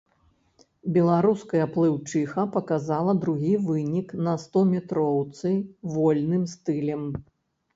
[0.93, 5.55] Беларуская плыўчыха паказала другі вынік на стометроўцы
[5.95, 7.03] вольным стылем.